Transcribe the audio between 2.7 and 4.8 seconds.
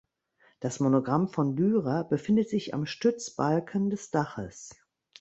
am Stützbalken des Daches.